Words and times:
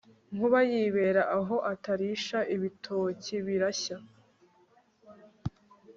Nkuba 0.33 0.59
yibera 0.71 1.23
aho 1.37 1.55
Atarisha 1.73 2.39
ibitoki 2.55 3.35
birashya 3.45 3.97